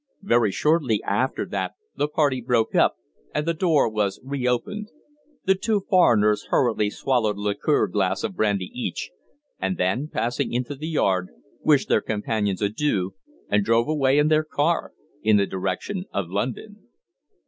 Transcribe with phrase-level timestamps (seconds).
[0.23, 2.95] Very shortly after that the party broke up,
[3.35, 4.89] and the door was re opened.
[5.45, 9.11] The two foreigners hurriedly swallowed a liqueur glass of brandy each,
[9.59, 11.29] and then, passing into the yard,
[11.63, 13.13] wished their companions adieu
[13.47, 14.91] and drove away in their car
[15.21, 16.87] in the direction of London."